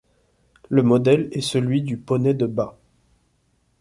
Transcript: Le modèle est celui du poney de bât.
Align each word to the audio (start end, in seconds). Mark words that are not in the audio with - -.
Le 0.69 0.81
modèle 0.81 1.29
est 1.31 1.41
celui 1.41 1.83
du 1.83 1.95
poney 1.95 2.33
de 2.33 2.47
bât. 2.47 2.79